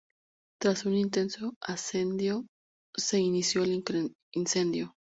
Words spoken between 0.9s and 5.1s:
intenso asedio se inició el incendio.